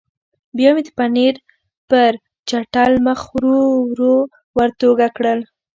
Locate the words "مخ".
3.05-3.19